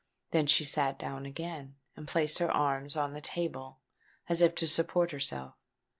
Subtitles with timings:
[0.31, 3.81] Then she sate down again, and placed her arms on the table
[4.27, 5.53] as if to support herself.